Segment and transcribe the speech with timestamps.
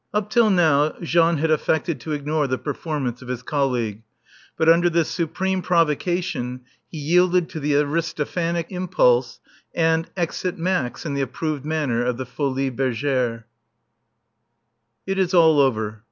[0.15, 4.01] Up till now Jean had affected to ignore the performance of his colleague.
[4.57, 9.39] But under this supreme provocation he yielded to the Aristophanic impulse,
[9.75, 13.43] and exit Max in the approved manner of the Folies Bergères.
[15.05, 15.99] It is all over.